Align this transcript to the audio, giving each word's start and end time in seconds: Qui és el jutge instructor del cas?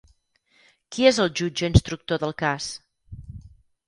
Qui 0.95 1.03
és 1.09 1.19
el 1.25 1.29
jutge 1.39 1.69
instructor 1.71 2.21
del 2.23 2.33
cas? 2.39 2.71